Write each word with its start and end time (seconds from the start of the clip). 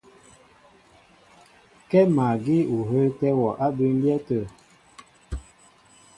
Kɛ́ 1.89 2.03
magí 2.15 2.57
ó 2.75 2.77
hə́ə́tɛ́ 2.89 3.31
wɔ 3.39 3.47
á 3.63 3.67
bʉmbyɛ́ 3.75 4.17
tə̂. 4.27 4.41